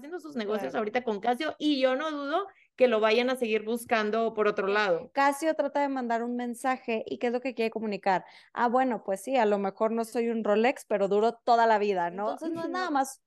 [0.00, 3.64] haciendo sus negocios ahorita con Casio y yo no dudo que lo vayan a seguir
[3.64, 5.10] buscando por otro lado.
[5.12, 8.24] Casio trata de mandar un mensaje y qué es lo que quiere comunicar.
[8.54, 11.78] Ah, bueno, pues sí, a lo mejor no soy un Rolex, pero duro toda la
[11.78, 12.32] vida, ¿no?
[12.32, 13.20] Entonces no es nada más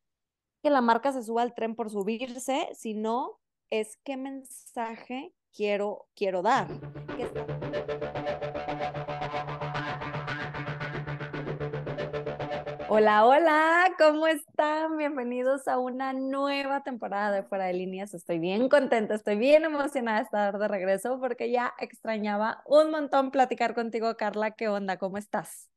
[0.64, 6.42] que la marca se suba al tren por subirse, sino es qué mensaje quiero, quiero
[6.42, 6.70] dar.
[12.96, 14.98] Hola, hola, ¿cómo están?
[14.98, 18.14] Bienvenidos a una nueva temporada de Fuera de Líneas.
[18.14, 23.32] Estoy bien contenta, estoy bien emocionada de estar de regreso porque ya extrañaba un montón
[23.32, 24.52] platicar contigo, Carla.
[24.52, 25.00] ¿Qué onda?
[25.00, 25.72] ¿Cómo estás?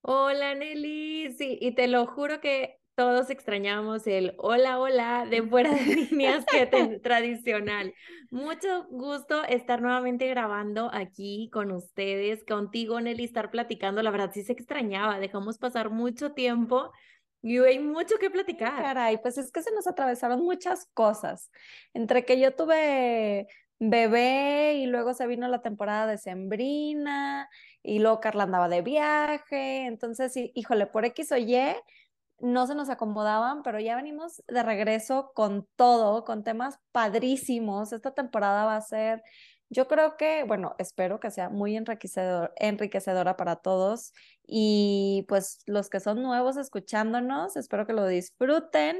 [0.00, 1.32] Hola, Nelly.
[1.38, 6.44] Sí, y te lo juro que todos extrañamos el hola, hola de fuera de líneas
[6.44, 6.66] que
[7.02, 7.94] tradicional.
[8.30, 14.02] Mucho gusto estar nuevamente grabando aquí con ustedes, contigo, Nelly, estar platicando.
[14.02, 16.92] La verdad, sí se extrañaba, dejamos pasar mucho tiempo
[17.40, 18.82] y hay mucho que platicar.
[18.82, 21.50] Caray, pues es que se nos atravesaron muchas cosas.
[21.94, 23.46] Entre que yo tuve
[23.78, 27.48] bebé y luego se vino la temporada de Sembrina
[27.82, 29.86] y luego Carla andaba de viaje.
[29.86, 31.56] Entonces, híjole, por X o Y
[32.42, 37.92] no se nos acomodaban, pero ya venimos de regreso con todo, con temas padrísimos.
[37.92, 39.22] Esta temporada va a ser,
[39.70, 44.12] yo creo que, bueno, espero que sea muy enriquecedor, enriquecedora para todos
[44.44, 48.98] y pues los que son nuevos escuchándonos, espero que lo disfruten.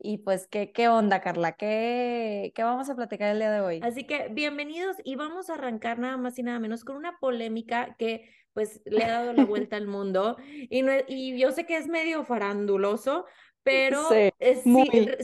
[0.00, 1.52] Y pues, ¿qué, qué onda, Carla?
[1.52, 3.80] ¿Qué, ¿Qué vamos a platicar el día de hoy?
[3.82, 7.96] Así que bienvenidos y vamos a arrancar nada más y nada menos con una polémica
[7.98, 11.76] que pues le ha dado la vuelta al mundo y, no, y yo sé que
[11.76, 13.26] es medio faranduloso,
[13.62, 14.32] pero sí,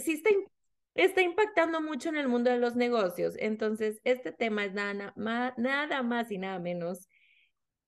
[0.01, 0.31] sí, está,
[0.95, 3.35] está, impactando mucho en el mundo de los negocios.
[3.39, 7.09] Entonces, este tema es nada, nada más y nada menos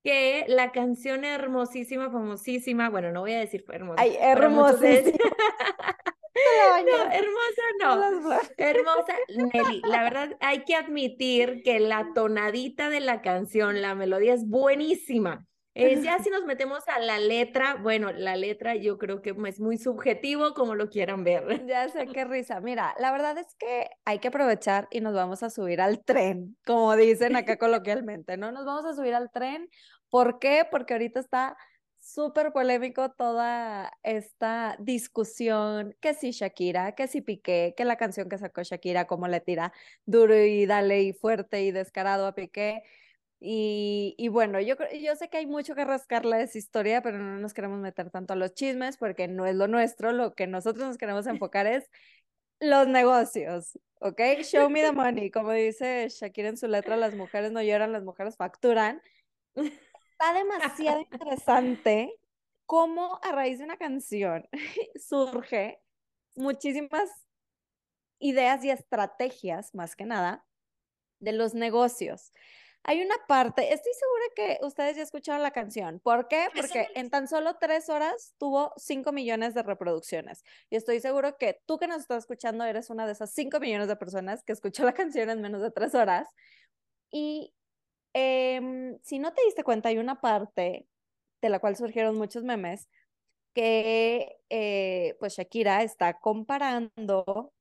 [0.03, 4.01] que la canción hermosísima, famosísima, bueno, no voy a decir hermosa.
[4.01, 5.19] Ay, hermosísima.
[6.87, 8.41] No, hermosa no.
[8.57, 9.15] Hermosa,
[9.53, 9.83] Nelly.
[9.89, 15.47] La verdad, hay que admitir que la tonadita de la canción, la melodía es buenísima.
[15.79, 19.61] Eh, ya si nos metemos a la letra, bueno, la letra yo creo que es
[19.61, 21.67] muy subjetivo como lo quieran ver.
[21.67, 22.61] Ya sé qué risa.
[22.61, 26.57] Mira, la verdad es que hay que aprovechar y nos vamos a subir al tren,
[26.65, 28.53] como dicen acá coloquialmente, ¿no?
[28.53, 29.69] Nos vamos a subir al tren.
[30.09, 30.67] ¿Por qué?
[30.71, 31.57] Porque ahorita está
[32.07, 38.39] súper polémico toda esta discusión, que si Shakira, que si Piqué, que la canción que
[38.39, 39.73] sacó Shakira, como le tira
[40.05, 42.85] duro y dale y fuerte y descarado a Piqué.
[43.41, 47.19] Y, y, bueno, yo, yo sé que hay mucho que rascarle de esa historia, pero
[47.19, 50.47] no nos queremos meter tanto a los chismes porque no es lo nuestro, lo que
[50.47, 51.91] nosotros nos queremos enfocar es
[52.61, 54.21] los negocios, ¿ok?
[54.43, 58.05] Show me the money, como dice Shakira en su letra, las mujeres no lloran, las
[58.05, 59.03] mujeres facturan
[60.19, 62.19] está demasiado interesante
[62.65, 64.49] cómo a raíz de una canción
[64.97, 65.81] surge
[66.35, 67.11] muchísimas
[68.19, 70.45] ideas y estrategias, más que nada,
[71.21, 72.33] de los negocios.
[72.83, 75.99] Hay una parte, estoy segura que ustedes ya escucharon la canción.
[75.99, 76.49] ¿Por qué?
[76.55, 80.45] Porque en tan solo tres horas tuvo cinco millones de reproducciones.
[80.71, 83.89] Y estoy seguro que tú que nos estás escuchando eres una de esas cinco millones
[83.89, 86.29] de personas que escuchó la canción en menos de tres horas.
[87.11, 87.57] Y
[88.19, 90.87] Em, si no te diste cuenta, hay una parte
[91.43, 92.89] de la cual surgieron muchos memes
[93.53, 97.53] que eh, pues Shakira está comparando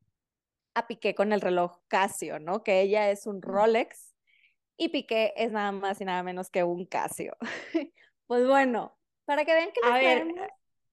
[0.74, 2.64] a Piqué con el reloj Casio, ¿no?
[2.64, 4.16] Que ella es un Rolex
[4.78, 7.36] y Piqué es nada más y nada menos que un Casio.
[8.26, 10.26] pues bueno, para que vean que a ver,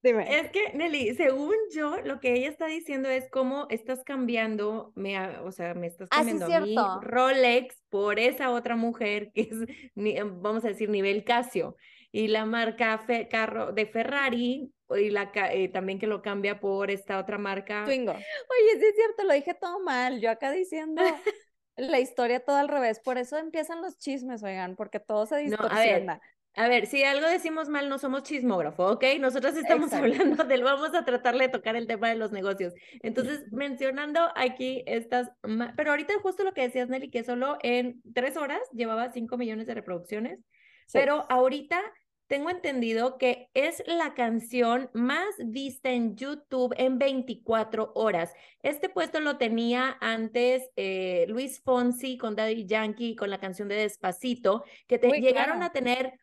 [0.03, 0.41] Dime.
[0.41, 5.39] Es que, Nelly, según yo, lo que ella está diciendo es cómo estás cambiando, me,
[5.39, 9.51] o sea, me estás ah, cambiando a mí Rolex por esa otra mujer que es,
[9.95, 11.77] em, vamos a decir, nivel Casio.
[12.11, 17.19] Y la marca carro de Ferrari, y la, eh, también que lo cambia por esta
[17.19, 17.85] otra marca.
[17.85, 18.13] Twingo.
[18.13, 20.21] Oye, sí es cierto, lo dije todo mal.
[20.21, 21.01] Yo acá diciendo
[21.77, 23.01] la historia todo al revés.
[23.01, 26.13] Por eso empiezan los chismes, oigan, porque todo se distorsiona.
[26.13, 26.21] A ver,
[26.87, 29.05] si algo decimos mal, no somos chismógrafo, ¿ok?
[29.21, 32.75] Nosotros estamos hablando del, vamos a tratarle de tocar el tema de los negocios.
[33.03, 35.31] Entonces, mencionando aquí estas,
[35.77, 39.67] pero ahorita justo lo que decías, Nelly, que solo en tres horas llevaba cinco millones
[39.67, 40.41] de reproducciones,
[40.93, 41.81] pero ahorita
[42.33, 48.33] tengo entendido que es la canción más vista en YouTube en 24 horas.
[48.63, 53.75] Este puesto lo tenía antes eh, Luis Fonsi con Daddy Yankee con la canción de
[53.75, 56.15] Despacito, que te, llegaron a tener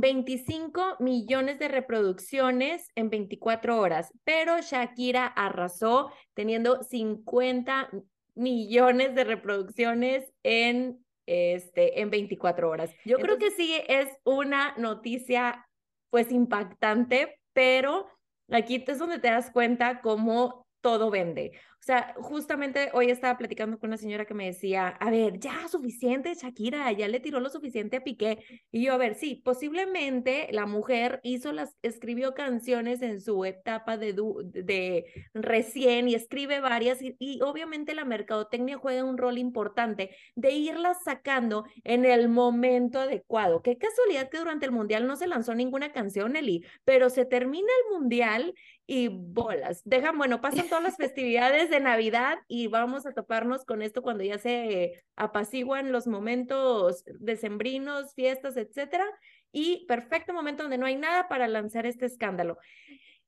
[0.00, 7.90] 25 millones de reproducciones en 24 horas, pero Shakira arrasó teniendo 50
[8.34, 12.90] millones de reproducciones en este en 24 horas.
[13.04, 15.66] Yo creo que sí es una noticia
[16.10, 18.06] pues impactante, pero
[18.50, 21.52] aquí es donde te das cuenta cómo todo vende.
[21.84, 25.68] O sea, justamente hoy estaba platicando con una señora que me decía, a ver, ya
[25.68, 28.38] suficiente, Shakira, ya le tiró lo suficiente a Piqué.
[28.72, 33.98] Y yo, a ver, sí, posiblemente la mujer hizo las, escribió canciones en su etapa
[33.98, 35.04] de, de
[35.34, 40.96] recién y escribe varias y, y obviamente la mercadotecnia juega un rol importante de irlas
[41.04, 43.60] sacando en el momento adecuado.
[43.60, 47.68] Qué casualidad que durante el Mundial no se lanzó ninguna canción, Eli, pero se termina
[47.84, 48.54] el Mundial
[48.86, 49.82] y bolas.
[49.84, 54.38] Dejan, bueno, pasan todas las festividades Navidad y vamos a toparnos con esto cuando ya
[54.38, 59.06] se apaciguan los momentos decembrinos, fiestas, etcétera.
[59.52, 62.58] Y perfecto momento donde no hay nada para lanzar este escándalo.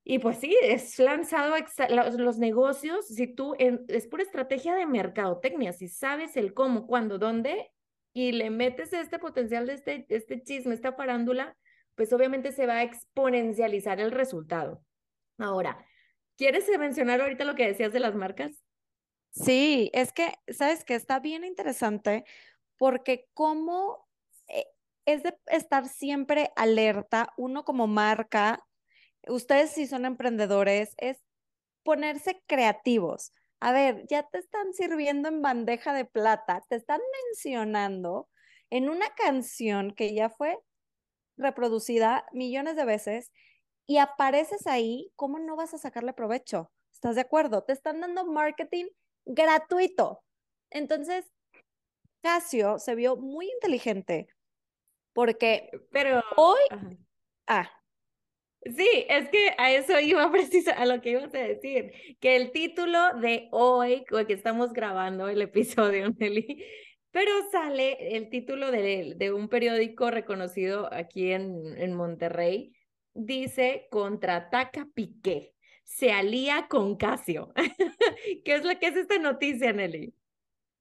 [0.08, 1.54] Y pues sí, es lanzado
[2.16, 7.72] los, negocios, si tú, es pura estrategia de mercadotecnia, si sabes el cómo, cuándo, dónde,
[8.12, 11.56] y le metes este potencial de este, este chisme, esta farándula,
[11.96, 14.80] pues obviamente se va a exponencializar el resultado.
[15.38, 15.84] Ahora,
[16.36, 18.62] ¿quieres mencionar ahorita lo que decías de las marcas?
[19.30, 22.24] Sí, es que, ¿sabes que Está bien interesante
[22.78, 24.06] porque cómo
[24.48, 24.66] eh,
[25.06, 28.66] es de estar siempre alerta, uno como marca,
[29.26, 31.22] ustedes si son emprendedores, es
[31.82, 33.32] ponerse creativos.
[33.60, 38.28] A ver, ya te están sirviendo en bandeja de plata, te están mencionando
[38.70, 40.58] en una canción que ya fue
[41.36, 43.32] reproducida millones de veces
[43.86, 46.72] y apareces ahí, ¿cómo no vas a sacarle provecho?
[46.92, 47.62] ¿Estás de acuerdo?
[47.62, 48.86] Te están dando marketing
[49.24, 50.22] gratuito.
[50.70, 51.24] Entonces,
[52.22, 54.26] Casio se vio muy inteligente
[55.12, 56.60] porque pero hoy
[57.46, 57.70] ah
[58.76, 62.50] Sí, es que a eso iba preciso, a lo que ibas a decir, que el
[62.52, 66.64] título de hoy, que estamos grabando el episodio, Nelly,
[67.12, 72.75] pero sale el título de, de un periódico reconocido aquí en, en Monterrey,
[73.16, 75.54] dice contraataca Piqué,
[75.84, 77.52] se alía con Casio.
[78.44, 80.14] ¿Qué es lo que es esta noticia, Nelly?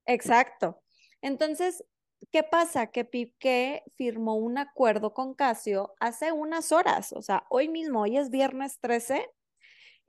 [0.06, 0.82] Exacto.
[1.22, 1.84] Entonces,
[2.32, 2.88] ¿qué pasa?
[2.88, 8.18] Que Piqué firmó un acuerdo con Casio hace unas horas, o sea, hoy mismo, hoy
[8.18, 9.30] es viernes 13,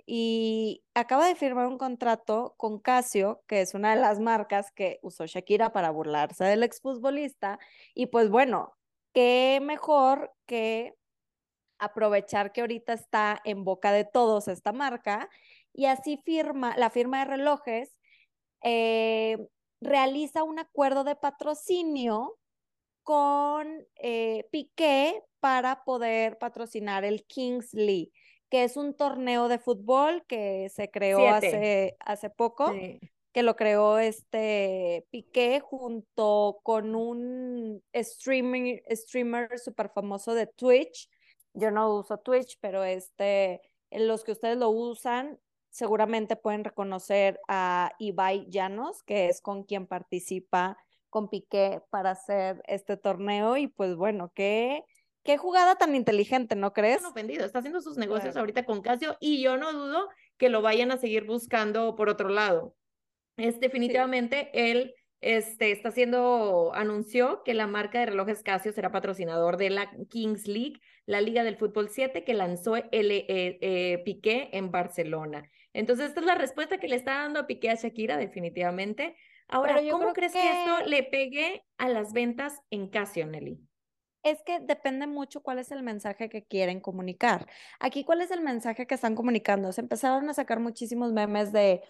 [0.06, 4.98] y acaba de firmar un contrato con Casio, que es una de las marcas que
[5.02, 7.58] usó Shakira para burlarse del exfutbolista,
[7.94, 8.76] y pues bueno,
[9.12, 10.94] qué mejor que
[11.78, 15.28] aprovechar que ahorita está en boca de todos esta marca
[15.72, 17.98] y así firma, la firma de relojes
[18.62, 19.36] eh,
[19.80, 22.38] realiza un acuerdo de patrocinio
[23.02, 28.10] con eh, Piqué para poder patrocinar el Kings League,
[28.48, 32.72] que es un torneo de fútbol que se creó hace, hace poco.
[33.32, 41.10] que lo creó este Piqué junto con un streaming, streamer súper famoso de Twitch
[41.56, 43.60] yo no uso Twitch, pero este,
[43.90, 49.86] los que ustedes lo usan seguramente pueden reconocer a Ibai Llanos, que es con quien
[49.86, 50.78] participa
[51.10, 54.84] con Piqué para hacer este torneo y pues bueno, qué,
[55.22, 57.02] qué jugada tan inteligente, ¿no crees?
[57.02, 60.62] No ofendido, está haciendo sus negocios ahorita con Casio y yo no dudo que lo
[60.62, 62.74] vayan a seguir buscando por otro lado.
[63.36, 69.56] Es definitivamente él este, está haciendo, anunció que la marca de relojes Casio será patrocinador
[69.56, 74.50] de la Kings League, la Liga del Fútbol 7 que lanzó el eh, eh, Piqué
[74.52, 75.50] en Barcelona.
[75.72, 79.16] Entonces, esta es la respuesta que le está dando a Piqué a Shakira, definitivamente.
[79.48, 80.38] Ahora, ¿cómo crees que...
[80.38, 83.60] esto le pegue a las ventas en Casio, Nelly?
[84.30, 87.46] es que depende mucho cuál es el mensaje que quieren comunicar.
[87.78, 89.72] Aquí, ¿cuál es el mensaje que están comunicando?
[89.72, 91.82] Se empezaron a sacar muchísimos memes de,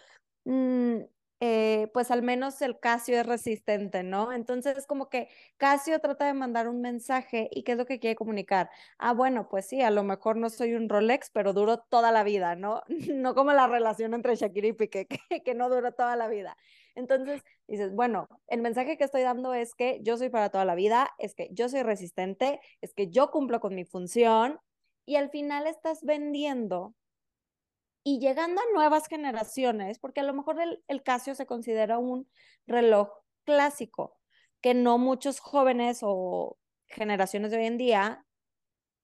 [0.44, 0.98] mm,
[1.40, 4.32] eh, pues al menos el Casio es resistente, ¿no?
[4.32, 5.28] Entonces, como que
[5.58, 8.70] Casio trata de mandar un mensaje y qué es lo que quiere comunicar.
[8.98, 12.24] Ah, bueno, pues sí, a lo mejor no soy un Rolex, pero duro toda la
[12.24, 12.82] vida, ¿no?
[13.26, 15.18] No como la relación entre Shakira y Piqué, que,
[15.54, 16.56] no duró toda la vida.
[16.94, 20.74] Entonces, dices, bueno, el mensaje que estoy dando es que yo soy para toda la
[20.74, 24.58] vida, es que yo soy resistente, es que yo cumplo con mi función
[25.04, 26.94] y al final estás vendiendo
[28.06, 32.30] y llegando a nuevas generaciones, porque a lo mejor el, Casio se considera un
[32.64, 33.10] reloj
[33.42, 34.16] clásico,
[34.60, 38.24] que no muchos jóvenes o generaciones de hoy en día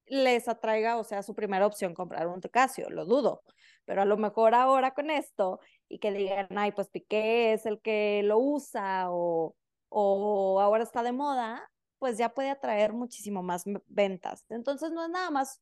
[0.06, 3.42] les atraiga o sea su primera opción comprar un Casio, lo dudo,
[3.86, 7.80] pero a lo mejor ahora con esto y que digan, ay, pues Piqué es el
[7.80, 9.56] que lo usa o,
[9.88, 11.68] o ahora está de moda,
[11.98, 14.44] pues ya puede atraer muchísimo más ventas.
[14.48, 15.60] Entonces no es nada más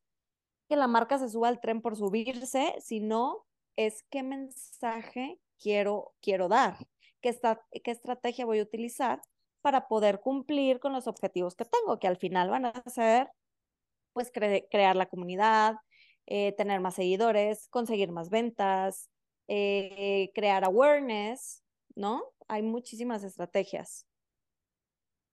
[0.71, 6.47] que la marca se suba al tren por subirse, sino es qué mensaje quiero, quiero
[6.47, 6.77] dar,
[7.19, 7.37] qué,
[7.83, 9.21] qué estrategia voy a utilizar
[9.59, 13.27] para poder cumplir con los objetivos que tengo, que al final van a ser,
[14.13, 15.75] pues, crear la comunidad,
[16.25, 19.09] eh, tener más seguidores, conseguir más ventas,
[19.49, 22.23] eh, crear awareness, ¿no?
[22.47, 24.07] Hay muchísimas estrategias.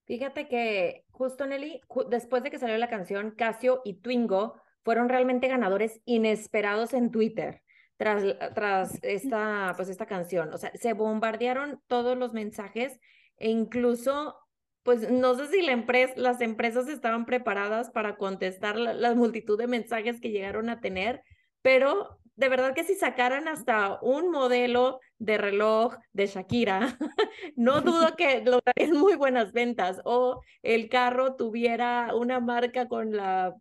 [0.05, 5.49] Fíjate que justo Nelly, después de que salió la canción, Casio y Twingo fueron realmente
[5.49, 7.63] ganadores inesperados en Twitter
[7.97, 8.23] tras,
[8.55, 10.53] tras esta, pues esta canción.
[10.53, 12.99] O sea, se bombardearon todos los mensajes
[13.37, 14.37] e incluso,
[14.83, 19.67] pues no sé si la empresa, las empresas estaban preparadas para contestar la multitud de
[19.67, 21.23] mensajes que llegaron a tener,
[21.63, 26.97] pero de verdad que si sacaran hasta un modelo de reloj de Shakira,
[27.57, 33.57] no dudo que lograrían muy buenas ventas o el carro tuviera una marca con la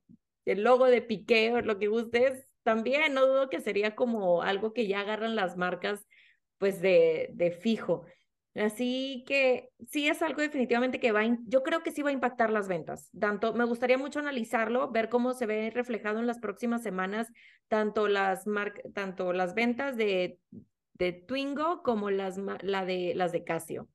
[0.48, 4.74] el logo de Piqué o lo que gustes, también no dudo que sería como algo
[4.74, 6.06] que ya agarran las marcas
[6.58, 8.06] pues de, de fijo.
[8.56, 12.50] Así que sí es algo definitivamente que va, yo creo que sí va a impactar
[12.50, 13.10] las ventas.
[13.20, 17.32] Tanto me gustaría mucho analizarlo, ver cómo se ve reflejado en las próximas semanas
[17.68, 18.46] tanto las
[18.94, 20.39] tanto las ventas de,
[20.94, 23.88] de Twingo como las la de las de Casio.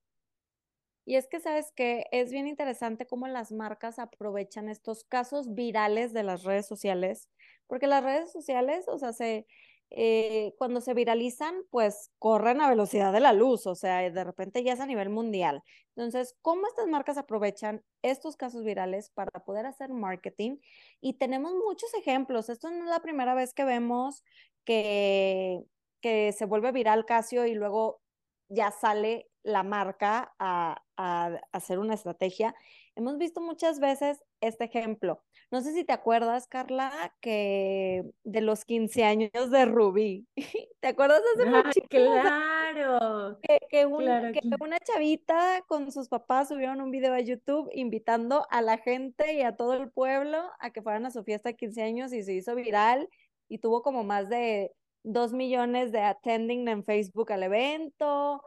[1.05, 6.13] Y es que sabes que es bien interesante cómo las marcas aprovechan estos casos virales
[6.13, 7.29] de las redes sociales,
[7.67, 9.47] porque las redes sociales, o sea, se
[9.95, 14.65] eh, cuando se viralizan, pues corren a velocidad de la luz, o sea, de repente
[14.65, 15.63] ya es a nivel mundial.
[15.95, 20.59] Entonces, ¿cómo estas marcas aprovechan estos casos virales para poder hacer marketing?
[21.03, 22.49] Y tenemos muchos ejemplos.
[22.49, 24.25] Esto no es la primera vez que vemos
[24.65, 25.61] que,
[26.01, 28.01] que se vuelve viral Casio y luego
[28.49, 32.55] ya sale la marca a, a hacer una estrategia.
[32.95, 35.23] Hemos visto muchas veces este ejemplo.
[35.51, 40.27] No sé si te acuerdas, Carla, que de los 15 años de Rubí.
[40.81, 43.39] ¿Te acuerdas de ese ah, Claro.
[43.43, 48.79] Que, que, una chavita con sus papás subieron un video a YouTube invitando a la
[48.79, 52.13] gente y a todo el pueblo a que fueran a su fiesta de 15 años
[52.13, 53.09] y se hizo viral
[53.49, 54.73] y tuvo como más de
[55.05, 58.43] 2 millones de attending en Facebook al evento.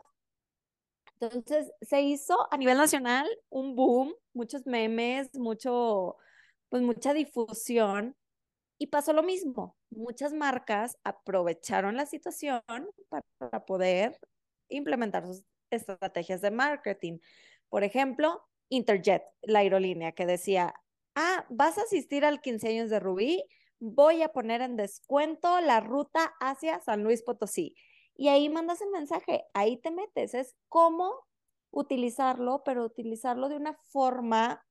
[1.31, 6.17] Entonces se hizo a nivel nacional un boom, muchos memes, mucho,
[6.69, 8.15] pues mucha difusión.
[8.77, 9.77] Y pasó lo mismo.
[9.89, 12.61] Muchas marcas aprovecharon la situación
[13.07, 14.19] para poder
[14.69, 17.19] implementar sus estrategias de marketing.
[17.69, 20.73] Por ejemplo, Interjet, la aerolínea, que decía,
[21.15, 23.43] ah, vas a asistir al 15 años de Rubí,
[23.79, 27.75] voy a poner en descuento la ruta hacia San Luis Potosí
[28.15, 31.25] y ahí mandas el mensaje, ahí te metes, es cómo
[31.71, 34.65] utilizarlo, pero utilizarlo de una forma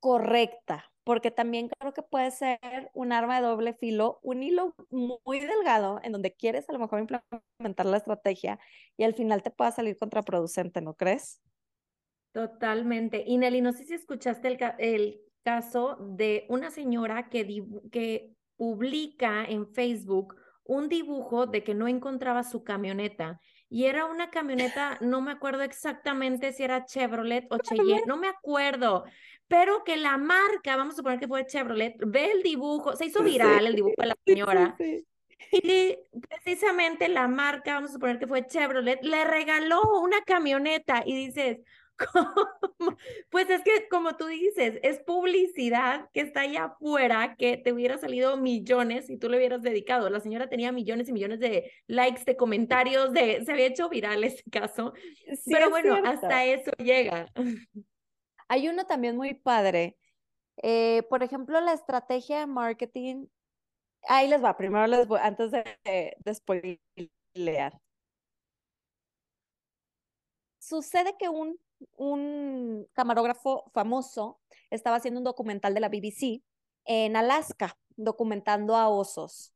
[0.00, 2.58] correcta, porque también creo que puede ser
[2.94, 7.00] un arma de doble filo, un hilo muy delgado en donde quieres a lo mejor
[7.00, 8.58] implementar la estrategia
[8.96, 11.40] y al final te pueda salir contraproducente, ¿no crees?
[12.32, 13.24] Totalmente.
[13.26, 19.44] Y Nelly, no sé si escuchaste el, el caso de una señora que, que publica
[19.44, 20.36] en Facebook
[20.68, 25.62] un dibujo de que no encontraba su camioneta y era una camioneta, no me acuerdo
[25.62, 29.04] exactamente si era Chevrolet o Cheyenne, no me acuerdo,
[29.48, 33.22] pero que la marca, vamos a suponer que fue Chevrolet, ve el dibujo, se hizo
[33.22, 34.76] viral el dibujo de la señora.
[35.52, 35.96] y
[36.28, 41.60] precisamente la marca, vamos a suponer que fue Chevrolet, le regaló una camioneta y dices,
[43.30, 47.98] Pues es que, como tú dices, es publicidad que está allá afuera, que te hubiera
[47.98, 50.08] salido millones si tú le hubieras dedicado.
[50.08, 54.24] La señora tenía millones y millones de likes, de comentarios, de se había hecho viral
[54.24, 54.92] ese caso.
[55.46, 57.26] Pero bueno, hasta eso llega.
[58.48, 59.96] Hay uno también muy padre.
[60.62, 63.26] Eh, por ejemplo, la estrategia de marketing.
[64.02, 66.80] Ahí les va, primero les voy, antes de, de
[67.34, 67.72] leer.
[70.58, 71.58] Sucede que un
[71.96, 76.42] un camarógrafo famoso estaba haciendo un documental de la BBC
[76.84, 79.54] en Alaska, documentando a osos.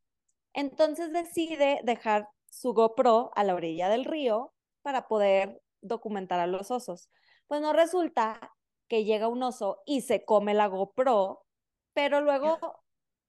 [0.53, 4.53] Entonces decide dejar su GoPro a la orilla del río
[4.83, 7.09] para poder documentar a los osos.
[7.47, 8.53] Pues no resulta
[8.89, 11.47] que llega un oso y se come la GoPro,
[11.95, 12.59] pero luego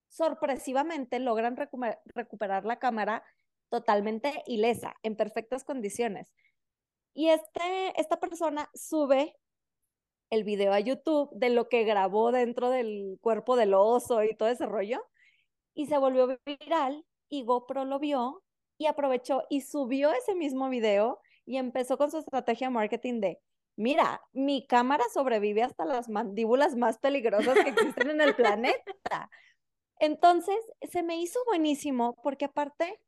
[0.09, 1.57] sorpresivamente logran
[2.13, 3.23] recuperar la cámara
[3.69, 6.31] totalmente ilesa, en perfectas condiciones.
[7.13, 9.35] Y este, esta persona sube
[10.29, 14.49] el video a YouTube de lo que grabó dentro del cuerpo del oso y todo
[14.49, 15.03] ese rollo.
[15.75, 18.43] Y se volvió viral y GoPro lo vio
[18.77, 23.39] y aprovechó y subió ese mismo video y empezó con su estrategia de marketing de,
[23.75, 29.29] mira, mi cámara sobrevive hasta las mandíbulas más peligrosas que existen en el planeta.
[29.99, 30.57] Entonces,
[30.91, 32.99] se me hizo buenísimo porque aparte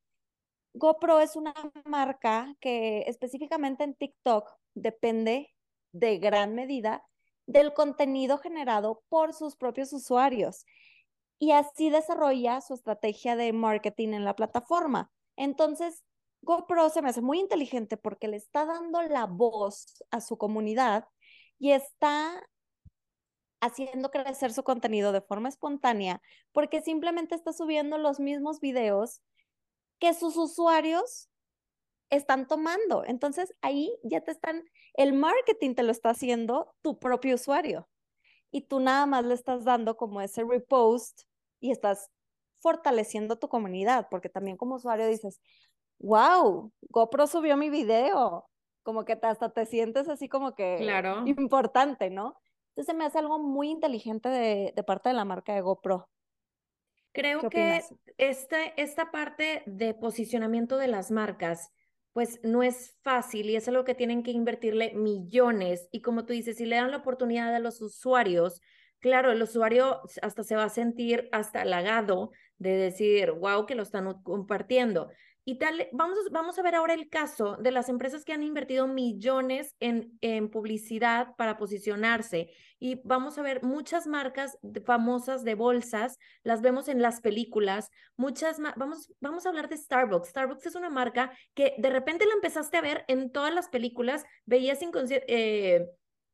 [0.78, 1.54] GoPro es una
[1.86, 5.56] marca que específicamente en TikTok depende
[5.94, 7.02] de gran medida
[7.46, 10.66] del contenido generado por sus propios usuarios
[11.40, 15.14] y así desarrolla su estrategia de marketing en la plataforma.
[15.38, 16.04] Entonces,
[16.42, 21.08] GoPro se me hace muy inteligente porque le está dando la voz a su comunidad
[21.58, 22.46] y está
[23.62, 29.22] haciendo crecer su contenido de forma espontánea porque simplemente está subiendo los mismos videos
[30.00, 31.30] que sus usuarios
[32.10, 33.04] están tomando.
[33.06, 37.88] Entonces ahí ya te están, el marketing te lo está haciendo tu propio usuario
[38.52, 41.24] y tú nada más le estás dando como ese repost
[41.60, 42.10] y estás
[42.60, 45.42] fortaleciendo tu comunidad porque también como usuario dices,
[46.00, 48.48] wow, GoPro subió mi video,
[48.84, 51.24] como que hasta te sientes así como que claro.
[51.26, 52.38] importante, ¿no?
[52.70, 56.08] Entonces me hace algo muy inteligente de, de parte de la marca de GoPro.
[57.16, 57.82] Creo que
[58.18, 61.72] esta, esta parte de posicionamiento de las marcas,
[62.12, 65.88] pues no es fácil y es algo que tienen que invertirle millones.
[65.92, 68.62] Y como tú dices, si le dan la oportunidad a los usuarios,
[69.00, 73.84] claro, el usuario hasta se va a sentir hasta halagado de decir, wow, que lo
[73.84, 75.10] están compartiendo.
[75.48, 78.88] Y tal, vamos, vamos a ver ahora el caso de las empresas que han invertido
[78.88, 82.50] millones en, en publicidad para posicionarse.
[82.80, 88.60] Y vamos a ver muchas marcas famosas de bolsas, las vemos en las películas, muchas,
[88.76, 90.30] vamos, vamos a hablar de Starbucks.
[90.30, 94.26] Starbucks es una marca que de repente la empezaste a ver en todas las películas,
[94.46, 95.86] veías eh,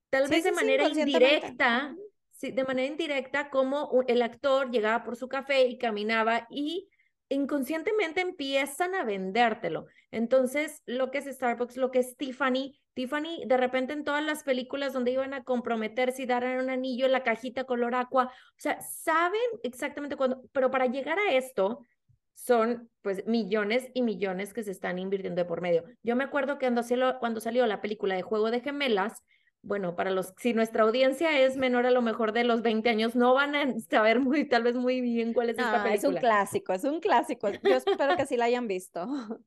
[0.10, 1.94] tal vez de manera indirecta,
[2.32, 6.88] sí, de manera indirecta, como el actor llegaba por su café y caminaba y
[7.36, 9.86] inconscientemente empiezan a vendértelo.
[10.12, 14.44] Entonces, lo que es Starbucks, lo que es Tiffany, Tiffany, de repente en todas las
[14.44, 18.60] películas donde iban a comprometerse y dar un anillo en la cajita color aqua, o
[18.60, 21.86] sea, saben exactamente cuándo, pero para llegar a esto
[22.34, 25.86] son pues millones y millones que se están invirtiendo de por medio.
[26.04, 29.22] Yo me acuerdo que cuando cuando salió la película de Juego de Gemelas,
[29.64, 33.16] bueno, para los, si nuestra audiencia es menor a lo mejor de los 20 años,
[33.16, 35.96] no van a saber muy, tal vez muy bien cuál es esta película.
[35.96, 37.50] Es un clásico, es un clásico.
[37.50, 39.08] Yo espero que sí la hayan visto.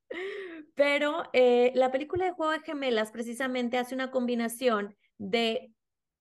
[0.75, 5.73] Pero eh, la película de Juego de Gemelas precisamente hace una combinación de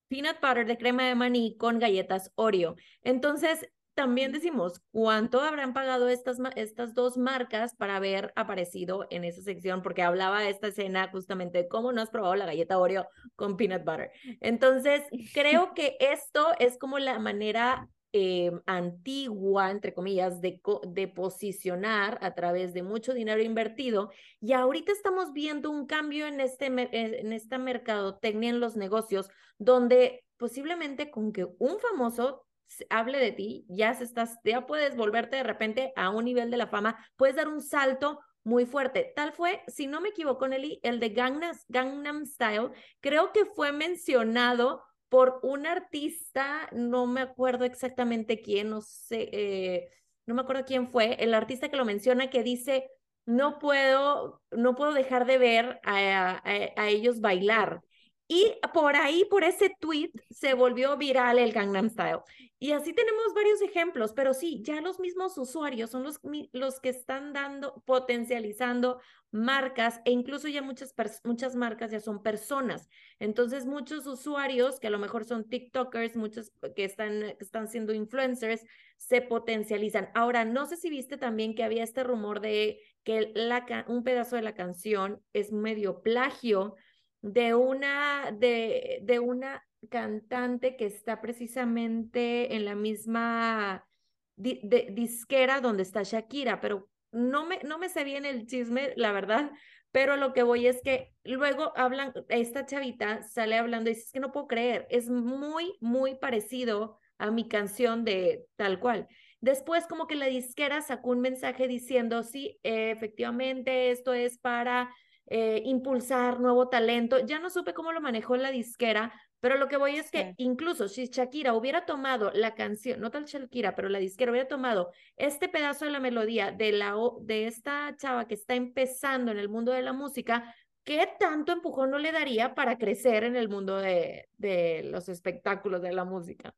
[0.08, 2.76] peanut butter, de crema de maní con galletas Oreo.
[3.04, 9.42] Entonces, también decimos, ¿cuánto habrán pagado estas, estas dos marcas para haber aparecido en esa
[9.42, 9.82] sección?
[9.82, 13.84] Porque hablaba esta escena justamente de cómo no has probado la galleta Oreo con peanut
[13.84, 14.12] butter.
[14.42, 15.02] Entonces,
[15.34, 22.36] creo que esto es como la manera eh, antigua, entre comillas, de, de posicionar a
[22.36, 24.12] través de mucho dinero invertido.
[24.40, 30.24] Y ahorita estamos viendo un cambio en, este, en esta mercadotecnia en los negocios, donde
[30.38, 32.43] posiblemente con que un famoso
[32.90, 36.58] hable de ti, ya, se estás, ya puedes volverte de repente a un nivel de
[36.58, 39.14] la fama, puedes dar un salto muy fuerte.
[39.16, 43.72] Tal fue, si no me equivoco, Nelly, el de Gangnam, Gangnam Style, creo que fue
[43.72, 49.90] mencionado por un artista, no me acuerdo exactamente quién, no sé, eh,
[50.26, 52.90] no me acuerdo quién fue, el artista que lo menciona que dice,
[53.26, 57.82] no puedo, no puedo dejar de ver a, a ellos bailar.
[58.28, 62.22] Y por ahí, por ese tweet, se volvió viral el Gangnam Style.
[62.58, 66.20] Y así tenemos varios ejemplos, pero sí, ya los mismos usuarios son los,
[66.54, 70.94] los que están dando, potencializando marcas e incluso ya muchas,
[71.26, 72.88] muchas marcas ya son personas.
[73.20, 78.64] Entonces, muchos usuarios que a lo mejor son TikTokers, muchos que están, están siendo influencers,
[78.96, 80.10] se potencializan.
[80.14, 84.38] Ahora, no sé si viste también que había este rumor de que la, un pedazo
[84.38, 86.76] de la canción es medio plagio
[87.24, 93.88] de una, de, de una cantante que está precisamente en la misma
[94.36, 99.52] disquera donde está Shakira, pero no me, no me sé bien el chisme, la verdad,
[99.92, 104.12] pero lo que voy es que luego hablan, esta chavita sale hablando y dice, es
[104.12, 109.08] que no puedo creer, es muy, muy parecido a mi canción de tal cual.
[109.40, 114.94] Después como que la disquera sacó un mensaje diciendo, sí, efectivamente, esto es para
[115.28, 117.20] eh, impulsar nuevo talento.
[117.20, 120.88] Ya no supe cómo lo manejó la disquera, pero lo que voy es que incluso
[120.88, 125.50] si Shakira hubiera tomado la canción, no tal Shakira, pero la disquera hubiera tomado este
[125.50, 129.72] pedazo de la melodía de, la, de esta chava que está empezando en el mundo
[129.72, 134.30] de la música, ¿qué tanto empujón no le daría para crecer en el mundo de,
[134.38, 136.54] de los espectáculos de la música?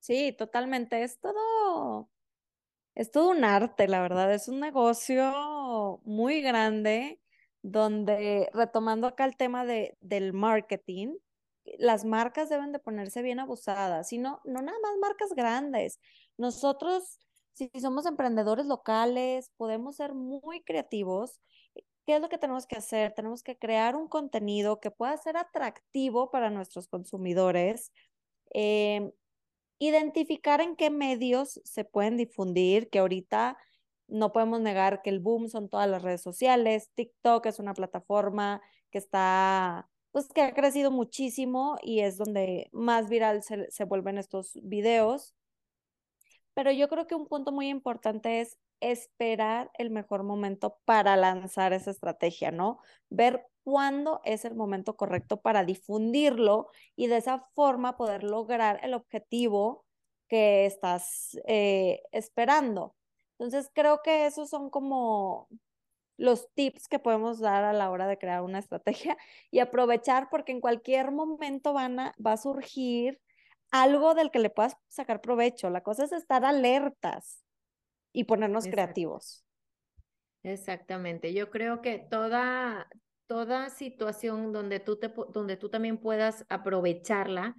[0.00, 1.02] Sí, totalmente.
[1.02, 2.10] Es todo
[2.94, 5.32] es todo un arte, la verdad, es un negocio
[6.04, 7.20] muy grande
[7.62, 11.14] donde, retomando acá el tema de, del marketing,
[11.78, 16.00] las marcas deben de ponerse bien abusadas, y no, no nada más marcas grandes.
[16.36, 17.20] Nosotros,
[17.52, 21.40] si somos emprendedores locales, podemos ser muy creativos.
[22.04, 23.12] ¿Qué es lo que tenemos que hacer?
[23.12, 27.92] Tenemos que crear un contenido que pueda ser atractivo para nuestros consumidores.
[28.54, 29.12] Eh,
[29.78, 33.56] identificar en qué medios se pueden difundir, que ahorita
[34.12, 36.90] no podemos negar que el boom son todas las redes sociales.
[36.94, 43.08] TikTok es una plataforma que está, pues que ha crecido muchísimo y es donde más
[43.08, 45.34] viral se, se vuelven estos videos.
[46.54, 51.72] Pero yo creo que un punto muy importante es esperar el mejor momento para lanzar
[51.72, 52.80] esa estrategia, ¿no?
[53.08, 58.94] Ver cuándo es el momento correcto para difundirlo y de esa forma poder lograr el
[58.94, 59.86] objetivo
[60.28, 62.96] que estás eh, esperando.
[63.38, 65.48] Entonces, creo que esos son como
[66.16, 69.16] los tips que podemos dar a la hora de crear una estrategia
[69.50, 73.20] y aprovechar porque en cualquier momento van a, va a surgir
[73.70, 75.70] algo del que le puedas sacar provecho.
[75.70, 77.42] La cosa es estar alertas
[78.12, 79.44] y ponernos creativos.
[80.42, 81.32] Exactamente.
[81.32, 82.88] Yo creo que toda,
[83.26, 87.56] toda situación donde tú, te, donde tú también puedas aprovecharla,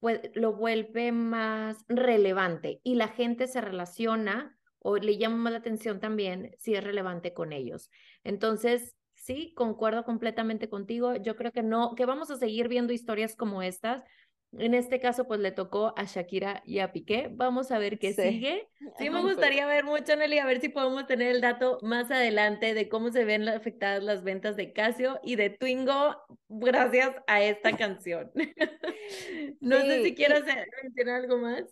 [0.00, 5.58] pues lo vuelve más relevante y la gente se relaciona o le llama más la
[5.60, 7.90] atención también si es relevante con ellos.
[8.22, 11.16] Entonces, sí, concuerdo completamente contigo.
[11.16, 14.04] Yo creo que no, que vamos a seguir viendo historias como estas.
[14.52, 17.30] En este caso, pues le tocó a Shakira y a Piqué.
[17.32, 18.68] Vamos a ver qué sigue.
[18.98, 22.74] Sí, me gustaría ver mucho, Nelly, a ver si podemos tener el dato más adelante
[22.74, 26.14] de cómo se ven afectadas las ventas de Casio y de Twingo
[26.48, 28.30] gracias a esta canción.
[29.60, 30.42] no sé si quieras
[30.82, 31.62] mencionar algo más.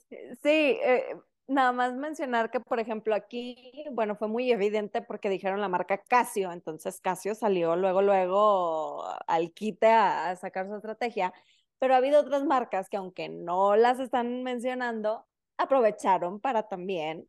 [0.43, 1.05] Sí, eh,
[1.49, 5.99] Nada más mencionar que, por ejemplo, aquí, bueno, fue muy evidente porque dijeron la marca
[5.99, 11.35] Casio, entonces Casio salió luego, luego al quite a, sacar su estrategia,
[11.79, 15.27] pero ha habido otras marcas que aunque no las están mencionando,
[15.59, 17.29] aprovecharon para también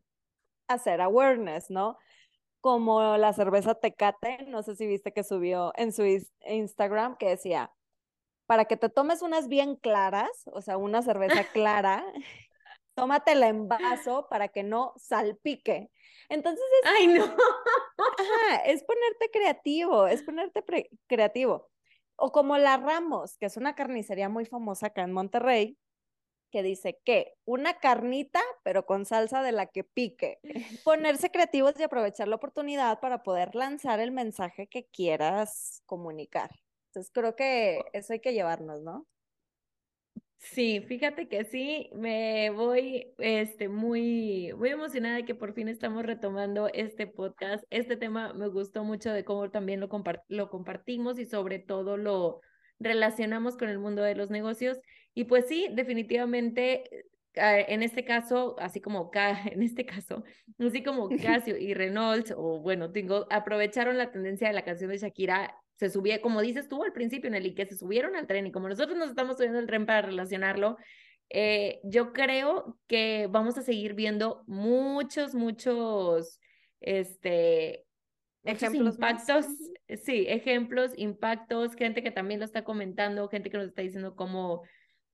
[0.68, 1.98] hacer awareness, ¿no?
[2.60, 6.04] Como la cerveza Tecate, no sé si viste que subió en su
[6.46, 7.72] Instagram que decía,
[8.46, 12.04] para que te tomes unas bien claras, o sea, una cerveza clara,
[12.94, 15.90] tómatela en vaso para que no salpique.
[16.28, 16.90] Entonces es...
[16.90, 17.24] ¡Ay, no!
[17.24, 20.64] Ajá, es ponerte creativo, es ponerte
[21.06, 21.70] creativo.
[22.16, 25.78] O como La Ramos, que es una carnicería muy famosa acá en Monterrey,
[26.54, 30.38] que dice que una carnita, pero con salsa de la que pique.
[30.84, 36.52] Ponerse creativos y aprovechar la oportunidad para poder lanzar el mensaje que quieras comunicar.
[36.90, 39.04] Entonces creo que eso hay que llevarnos, ¿no?
[40.52, 46.04] Sí, fíjate que sí, me voy este, muy, muy emocionada de que por fin estamos
[46.04, 47.64] retomando este podcast.
[47.70, 49.88] Este tema me gustó mucho de cómo también lo,
[50.28, 52.40] lo compartimos y sobre todo lo
[52.78, 54.78] relacionamos con el mundo de los negocios.
[55.14, 56.84] Y pues sí, definitivamente
[57.34, 59.10] eh, en este caso, así como
[59.46, 60.24] en este caso,
[60.58, 64.98] así como Casio y Renault, o bueno, tengo, aprovecharon la tendencia de la canción de
[64.98, 68.52] Shakira se subía, como dices tú al principio, Nelly, que se subieron al tren y
[68.52, 70.76] como nosotros nos estamos subiendo al tren para relacionarlo,
[71.30, 76.38] eh, yo creo que vamos a seguir viendo muchos, muchos,
[76.80, 77.84] este,
[78.44, 79.46] ejemplos, impactos,
[80.02, 84.62] sí, ejemplos, impactos, gente que también lo está comentando, gente que nos está diciendo cómo,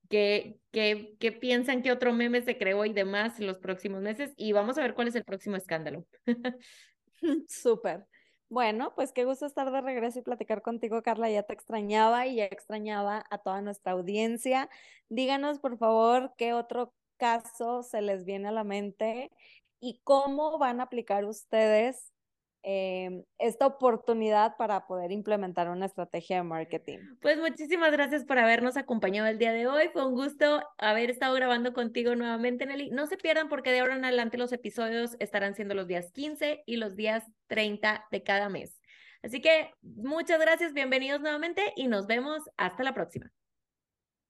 [0.09, 4.33] que, que, que piensan que otro meme se creó y demás en los próximos meses
[4.37, 6.05] y vamos a ver cuál es el próximo escándalo.
[7.49, 8.05] Súper.
[8.51, 11.31] Bueno, pues qué gusto estar de regreso y platicar contigo, Carla.
[11.31, 14.69] Ya te extrañaba y ya extrañaba a toda nuestra audiencia.
[15.09, 19.31] Díganos, por favor, qué otro caso se les viene a la mente
[19.79, 22.13] y cómo van a aplicar ustedes
[22.63, 26.99] Em, esta oportunidad para poder implementar una estrategia de marketing.
[27.23, 29.89] Pues muchísimas gracias por habernos acompañado el día de hoy.
[29.95, 32.91] Fue un gusto haber estado grabando contigo nuevamente, Nelly.
[32.91, 36.63] No se pierdan porque de ahora en adelante los episodios estarán siendo los días 15
[36.67, 38.79] y los días 30 de cada mes.
[39.23, 43.33] Así que muchas gracias, bienvenidos nuevamente y nos vemos hasta la próxima.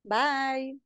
[0.05, 0.81] Bye.